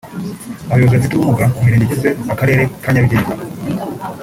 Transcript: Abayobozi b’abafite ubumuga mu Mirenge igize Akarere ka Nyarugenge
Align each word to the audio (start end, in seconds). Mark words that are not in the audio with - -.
Abayobozi 0.67 0.87
b’abafite 0.93 1.15
ubumuga 1.15 1.45
mu 1.53 1.59
Mirenge 1.65 1.85
igize 1.85 2.09
Akarere 2.33 2.63
ka 2.83 2.89
Nyarugenge 2.91 3.33